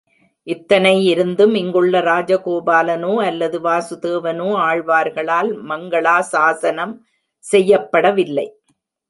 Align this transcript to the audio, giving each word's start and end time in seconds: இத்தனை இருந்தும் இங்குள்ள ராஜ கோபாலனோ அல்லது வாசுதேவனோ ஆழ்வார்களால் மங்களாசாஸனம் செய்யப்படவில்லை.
இத்தனை 0.47 0.93
இருந்தும் 1.03 1.53
இங்குள்ள 1.53 1.99
ராஜ 2.01 2.31
கோபாலனோ 2.45 3.11
அல்லது 3.25 3.57
வாசுதேவனோ 3.61 4.47
ஆழ்வார்களால் 4.69 5.51
மங்களாசாஸனம் 5.69 6.95
செய்யப்படவில்லை. 7.43 8.47